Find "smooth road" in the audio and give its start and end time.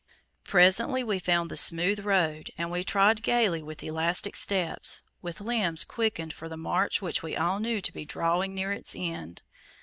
1.55-2.49